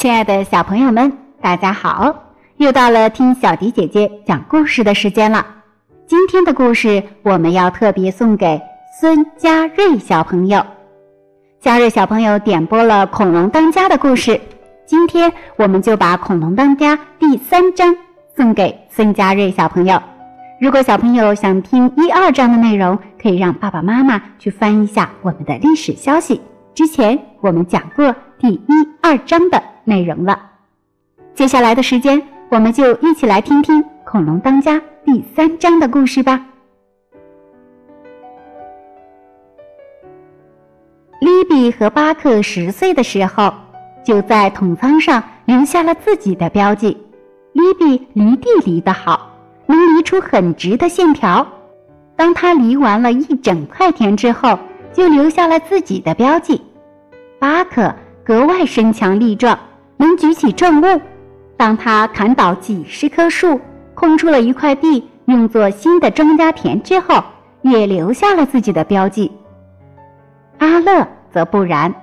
[0.00, 1.12] 亲爱的小朋友们，
[1.42, 2.14] 大家好！
[2.56, 5.46] 又到了听小迪姐姐讲故事的时间了。
[6.06, 8.58] 今天的故事我们要特别送给
[8.98, 10.64] 孙佳瑞小朋友。
[11.60, 14.40] 佳瑞小朋友点播了《恐龙当家》的故事，
[14.86, 17.94] 今天我们就把《恐龙当家》第三章
[18.34, 20.02] 送给孙佳瑞小朋友。
[20.62, 26.40] 如果小朋友想听一二章的内容，可以让爸爸妈妈去翻一下我们的历史消息。
[26.72, 30.40] 之前我们讲过第一二章的内容了。
[31.34, 36.46] 接下来的时间，我们就一起来听听《恐龙当家》第三章的故事吧。
[41.20, 43.52] 利比和巴克十岁的时候，
[44.04, 46.96] 就在桶仓上留下了自己的标记。
[47.52, 49.30] 利比犁地犁得好，
[49.66, 51.46] 能犁出很直的线条。
[52.16, 54.58] 当他犁完了一整块田之后，
[54.92, 56.60] 就留下了自己的标记。
[57.38, 57.94] 巴克
[58.24, 59.58] 格外身强力壮，
[60.00, 61.00] 能举起重物。
[61.58, 63.60] 当他砍倒几十棵树，
[63.94, 67.22] 空出了一块地用作新的庄稼田之后，
[67.60, 69.30] 也留下了自己的标记。
[70.56, 71.94] 阿乐则不然，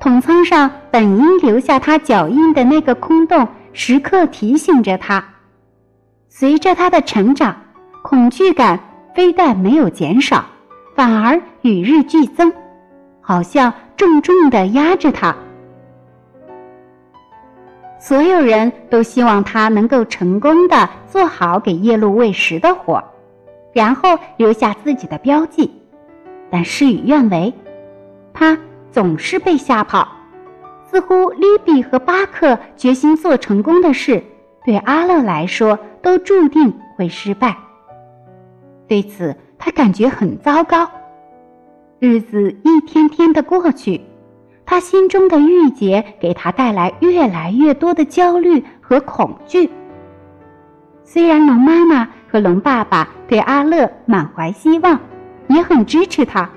[0.00, 5.22] 桶仓上本应留下他脚印的那个空洞，时刻提醒着他。
[6.30, 7.54] 随着他的成长，
[8.02, 8.80] 恐惧感
[9.14, 10.46] 非但没有减少。
[10.94, 12.52] 反而与日俱增，
[13.20, 15.36] 好像重重的压着他。
[17.98, 23.02] 所有人都希望他能够成功的做好给夜路喂食的活，
[23.72, 25.70] 然后留下自己的标记。
[26.50, 27.52] 但事与愿违，
[28.32, 28.58] 他
[28.90, 30.08] 总是被吓跑。
[30.90, 34.22] 似乎利比和巴克决心做成功的事，
[34.64, 37.56] 对阿乐来说都注定会失败。
[38.86, 39.36] 对此。
[39.60, 40.88] 他感觉很糟糕，
[41.98, 44.00] 日子一天天的过去，
[44.70, 49.70] 他心中的郁结给他带来越来越多的焦虑和恐惧。
[51.02, 55.00] 虽然龙妈妈和龙爸爸对阿乐满怀希望，
[55.46, 56.50] 也很支持他，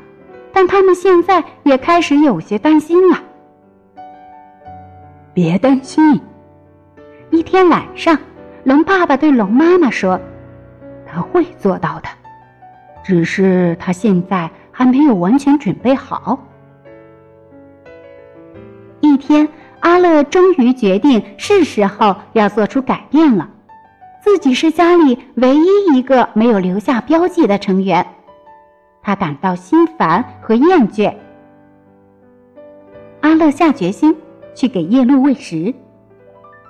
[0.51, 3.17] 但他们现在也开始有些担心了。
[5.33, 6.19] 别担心，
[7.29, 8.19] 一天晚上，
[8.65, 10.19] 龙爸爸对龙妈妈说
[11.07, 12.09] ：“他会做到的。”
[13.05, 16.37] 只是他现在还没有完全准备好。
[19.01, 19.47] 一天，
[19.81, 23.49] 阿乐终于决定是时候要做出改变了。
[24.23, 28.05] 自己是家里唯一一个没有留下标记的成员，
[29.01, 31.15] 他感到心烦和厌倦。
[33.21, 34.15] 阿乐下决心
[34.53, 35.73] 去给夜鹭喂食，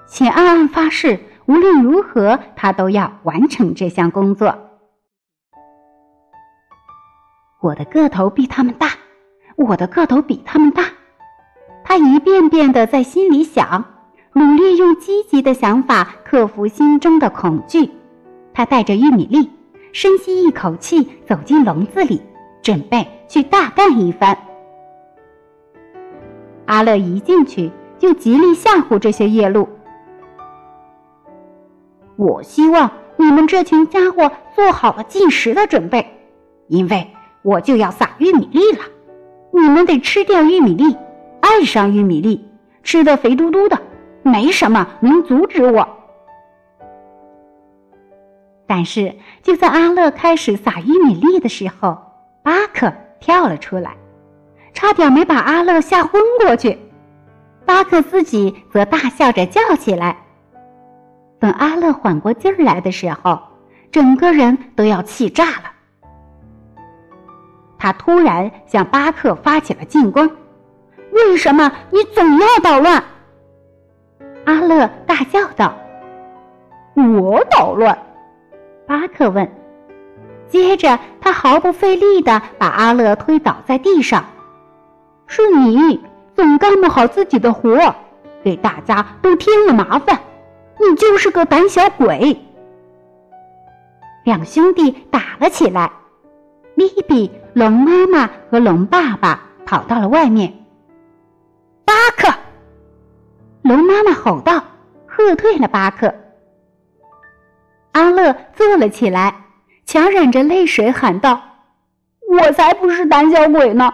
[0.08, 4.58] 且暗暗发誓，无论如何他都要完成这项工作。
[7.60, 8.88] 我的个头比他们大，
[9.58, 10.84] 我的个头比他们大。
[11.92, 13.84] 他一遍遍的在心里想，
[14.32, 17.92] 努力用积极的想法克服心中的恐惧。
[18.54, 19.52] 他带着玉米粒，
[19.92, 22.22] 深吸一口气，走进笼子里，
[22.62, 24.38] 准备去大干一番。
[26.66, 27.70] 阿乐一进去
[28.00, 29.68] 就极力吓唬这些夜鹭。
[32.16, 36.08] 我希望你们这群家伙做好了进食的准备，
[36.70, 37.06] 因为。
[37.42, 38.86] 我就要撒玉米粒了，
[39.52, 40.96] 你们得吃掉玉米粒，
[41.42, 42.50] 爱上玉米粒，
[42.84, 43.78] 吃的肥嘟嘟的，
[44.24, 45.88] 没什么能阻止我。
[48.66, 49.14] 但是
[49.44, 51.98] 就在阿乐开始撒玉米粒的时候，
[52.42, 53.98] 巴克跳了出来，
[54.74, 56.78] 差点没把阿乐吓昏过去。
[57.66, 60.18] 巴克自己则大笑着叫起来。
[61.40, 63.40] 等阿乐缓过劲儿来的时候，
[63.92, 65.72] 整个人都要气炸了。
[67.78, 70.30] 他突然向巴克发起了进攻，
[71.12, 73.04] 为什么你总要捣乱？
[74.46, 75.74] 阿乐大叫道
[76.96, 77.98] ：“我捣乱？”
[78.88, 79.50] 巴克问。
[80.48, 84.26] 接着，他毫不费力的把阿乐推倒在地上。
[85.28, 86.02] “是你
[86.36, 87.96] 总干不好自己的活，
[88.44, 90.20] 给大家都添了麻烦，
[90.80, 92.38] 你就是个胆小鬼。”
[94.26, 95.92] 两兄弟打了起来。
[96.76, 100.61] 利比、龙妈妈和龙爸爸跑到了外面。
[103.72, 104.62] 龙妈妈吼道，
[105.08, 106.14] 喝退了巴克。
[107.94, 109.34] 阿乐坐了起来，
[109.86, 111.42] 强忍着泪水喊道
[112.30, 113.94] ：“我才不是胆小鬼呢！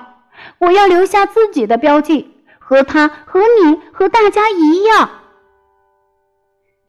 [0.57, 5.07] 我要留下自己的标记，和他、和你、和大家一样。”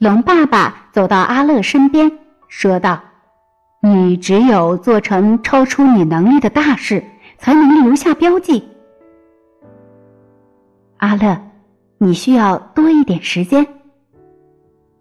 [0.01, 2.19] 龙爸爸走到阿乐身边，
[2.49, 2.99] 说道。
[3.83, 7.05] 你只有做成超出你能力的大事，
[7.37, 8.67] 才能留下标记。
[10.97, 11.39] 阿乐，
[11.99, 13.67] 你需要多一点时间。”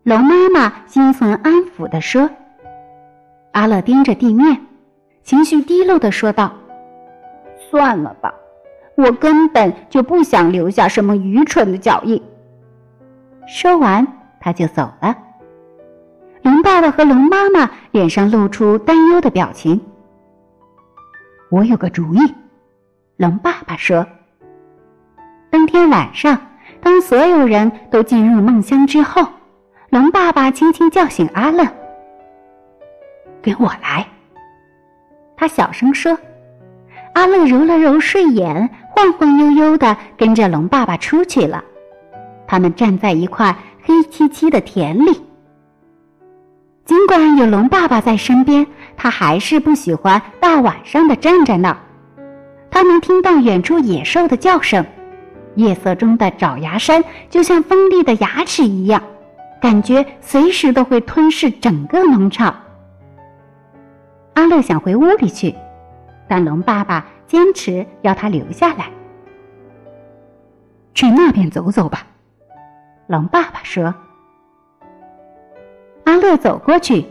[0.04, 2.30] 龙妈妈心存安抚地说。
[3.54, 4.62] 阿乐盯着地面，
[5.24, 6.54] 情绪低落地说道
[7.58, 8.32] ：“算了吧，
[8.96, 12.22] 我根本就不想留下什么愚蠢的脚印。”
[13.50, 14.06] 说完，
[14.40, 15.18] 他就走了。
[16.44, 19.82] 龙爸爸和龙妈妈脸上露出担忧的表情。
[21.50, 22.20] 我有个主意，
[23.16, 24.06] 龙爸爸说。
[25.50, 26.40] 当天晚上，
[26.88, 29.28] 当所有人都进入梦乡之后，
[29.90, 31.68] 龙爸爸轻轻叫醒阿乐
[33.44, 34.08] ：“跟我来。”
[35.36, 36.18] 他小声说。
[37.12, 41.62] 阿乐揉了揉睡眼，晃晃悠悠的跟着龙爸爸出去了。
[42.48, 45.22] 他们站在一块黑漆漆的田里。
[46.86, 51.78] 尽管有龙爸爸在身边，他还是不喜欢大晚上的站在那儿。
[52.72, 54.86] 他能听到远处野兽的叫声，
[55.58, 59.02] 夜色中的爪牙山就像锋利的牙齿一样，
[59.60, 62.56] 感觉随时都会吞噬整个农场。
[64.36, 65.56] 阿乐想回屋里去，
[66.28, 68.86] 但龙爸爸坚持要他留下来。
[70.94, 72.06] 去那边走走吧，
[73.08, 73.94] 龙爸爸说。
[76.06, 77.04] 阿乐走过去，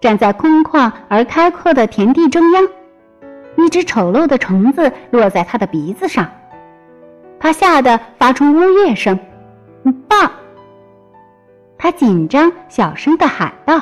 [0.00, 2.66] 站在空旷而开阔的田地中央。
[3.56, 6.26] 一只丑陋的虫子落在他的鼻子上，
[7.40, 9.18] 他吓得发出呜咽声。
[10.06, 10.30] “爸！”
[11.76, 13.80] 他紧张小声的喊道。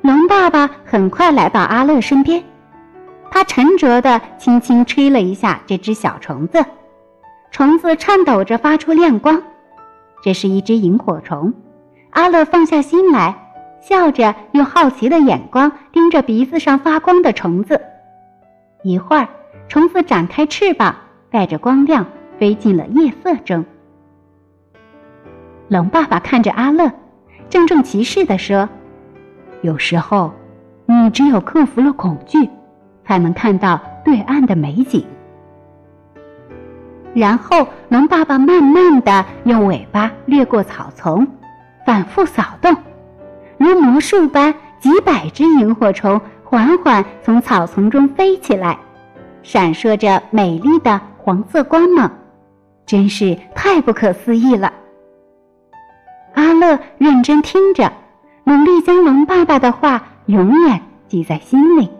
[0.00, 2.42] 龙爸爸很快来到阿乐身边，
[3.28, 6.64] 他沉着的轻轻吹了一下这只小虫子，
[7.50, 9.42] 虫子颤抖着发出亮光。
[10.22, 11.52] 这是一只萤火虫。
[12.10, 13.34] 阿乐放下心来，
[13.80, 17.80] 笑着用好奇的眼光盯着鼻子上发光的虫子。
[18.84, 19.28] 一会儿，
[19.68, 20.94] 虫子展开翅膀，
[21.30, 22.06] 带着光亮
[22.38, 23.64] 飞进了夜色中。
[25.68, 26.90] 龙爸爸看着阿乐，
[27.48, 28.68] 郑重其事地说
[29.62, 30.32] ：“有时候，
[30.86, 32.48] 你只有克服了恐惧，
[33.04, 35.04] 才能看到对岸的美景。”
[37.14, 41.26] 然后，龙爸爸慢慢的用尾巴掠过草丛。
[41.86, 42.76] 反复扫动，
[43.58, 48.76] 如魔术般，几百只萤火虫缓缓从草丛中飞起来，
[49.44, 52.08] 闪烁着美丽的黄色光芒，
[52.86, 54.72] 真是太不可思议了。
[56.34, 57.92] 阿乐认真听着，
[58.44, 61.90] 努力将龙爸爸的话永远记在心里。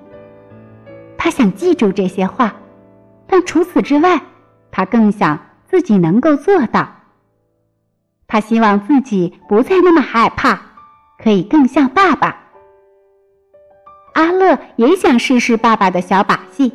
[1.19, 2.55] 他想记住这些话，
[3.27, 4.21] 但除此之外，
[4.71, 5.37] 他更想
[5.69, 6.89] 自己能够做到。
[8.29, 10.57] 他希望自己不再那么害怕，
[11.19, 12.45] 可以更像爸爸。
[14.13, 16.73] 阿乐也想试试爸爸的小把戏，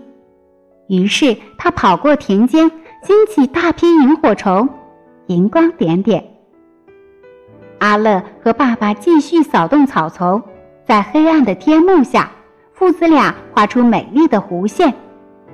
[0.92, 2.70] 于是他跑过田间，
[3.02, 4.68] 兴起大批萤火虫，
[5.28, 6.22] 荧光点点。
[7.80, 10.44] 阿乐和爸爸继续扫动草丛，
[10.84, 12.30] 在黑暗的天幕下，
[12.74, 14.94] 父子俩画出美丽的弧线，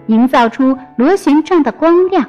[0.07, 2.25] 营造出螺旋状的光亮。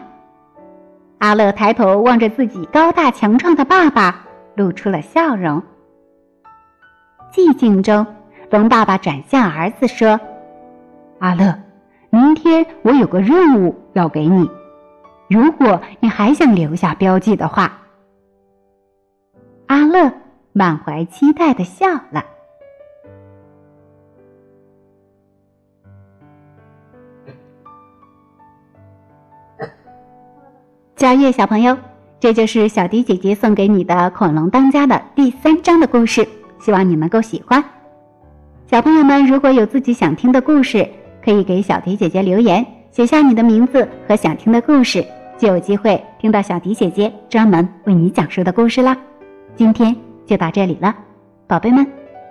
[1.16, 4.22] 阿乐抬头望着自己高大强壮的爸爸，
[4.54, 5.62] 露出了笑容。
[7.32, 8.06] 寂静中，
[8.50, 10.20] 龙爸爸转向儿子说
[11.20, 11.58] ：“阿乐，
[12.10, 14.50] 明天我有个任务要给你，
[15.28, 17.82] 如果你还想留下标记的话。”
[19.68, 20.10] 阿乐
[20.52, 22.24] 满怀期待的笑了。
[30.96, 31.76] 佳悦小朋友，
[32.18, 36.26] 这就是小迪姐姐送给你的《恐龙当家》的第三章的故事，
[36.58, 37.62] 希望你能够喜欢。
[38.66, 40.90] 小朋友们，如果有自己想听的故事，
[41.28, 45.04] 可以给小迪姐姐留言，写下你的名字和想听的故事，
[45.36, 48.96] 就有机会听到小迪姐姐专门为你讲述的故事啦。
[49.54, 49.94] 今天
[50.24, 50.96] 就到这里了，
[51.46, 51.86] 宝贝们，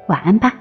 [0.08, 0.51] 晚安吧。